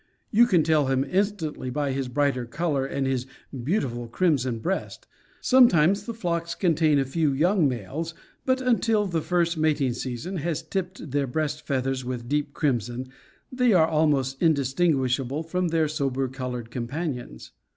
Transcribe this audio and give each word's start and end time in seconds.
You 0.31 0.47
can 0.47 0.63
tell 0.63 0.87
him 0.87 1.03
instantly 1.03 1.69
by 1.69 1.91
his 1.91 2.07
brighter 2.07 2.47
color 2.47 2.87
and 2.87 3.05
his 3.05 3.27
beautiful 3.63 4.07
crimson 4.07 4.57
breast. 4.57 5.05
Sometimes 5.41 6.07
the 6.07 6.13
flocks 6.15 6.55
contain 6.55 6.97
a 6.97 7.05
few 7.05 7.31
young 7.31 7.67
males, 7.69 8.15
but 8.43 8.61
until 8.61 9.05
the 9.05 9.21
first 9.21 9.57
mating 9.59 9.93
season 9.93 10.37
has 10.37 10.63
tipped 10.63 11.11
their 11.11 11.27
breast 11.27 11.67
feathers 11.67 12.03
with 12.03 12.27
deep 12.27 12.51
crimson 12.51 13.09
they 13.51 13.73
are 13.73 13.87
almost 13.87 14.41
indistinguishable 14.41 15.43
from 15.43 15.67
their 15.67 15.87
sober 15.87 16.27
colored 16.27 16.71
companions. 16.71 17.51